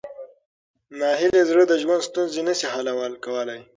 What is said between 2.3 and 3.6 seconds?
نه شي حل کولی.